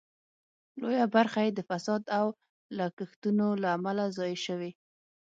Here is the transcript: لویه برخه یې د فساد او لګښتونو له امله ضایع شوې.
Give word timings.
لویه 0.81 1.05
برخه 1.15 1.39
یې 1.45 1.51
د 1.55 1.59
فساد 1.69 2.03
او 2.19 2.25
لګښتونو 2.77 3.47
له 3.61 3.67
امله 3.77 4.03
ضایع 4.17 4.37
شوې. 4.47 4.71